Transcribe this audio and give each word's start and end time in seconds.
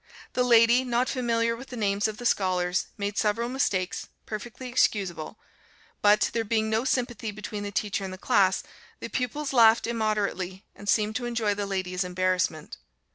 The 0.33 0.41
lady, 0.41 0.83
not 0.83 1.09
familiar 1.09 1.55
with 1.55 1.67
the 1.67 1.77
names 1.77 2.07
of 2.07 2.17
the 2.17 2.25
scholars, 2.25 2.87
made 2.97 3.19
several 3.19 3.49
mistakes, 3.49 4.07
(perfectly 4.25 4.67
excusable); 4.67 5.39
but, 6.01 6.31
there 6.33 6.43
being 6.43 6.71
no 6.71 6.85
sympathy 6.85 7.29
between 7.29 7.61
the 7.61 7.71
teacher 7.71 8.03
and 8.03 8.11
the 8.11 8.17
class, 8.17 8.63
the 8.99 9.09
pupils 9.09 9.53
laughed 9.53 9.85
immoderately, 9.85 10.65
and 10.75 10.89
seemed 10.89 11.15
to 11.17 11.25
enjoy 11.27 11.53
the 11.53 11.67
lady's 11.67 12.03
embarrassment. 12.03 12.77